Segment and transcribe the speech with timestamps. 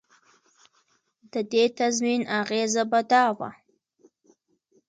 [1.31, 3.49] د دې تضمین اغېزه به دا وه.